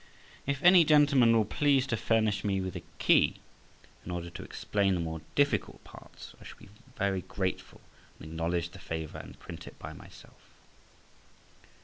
[0.47, 3.35] If any gentleman will please to furnish me with a key,
[4.03, 6.57] in order to explain the more difficult parts, I shall
[6.97, 7.81] very gratefully
[8.19, 10.49] acknowledge the favour, and print it by itself.